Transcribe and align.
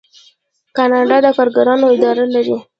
کاناډا 0.77 1.17
د 1.25 1.27
کارګرانو 1.37 1.85
اداره 1.95 2.25
لري. 2.35 2.57